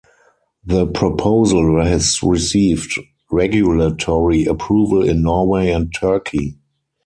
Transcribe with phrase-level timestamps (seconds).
[0.65, 2.97] The proposal has received
[3.29, 6.57] regulatory approval in Norway and Turkey.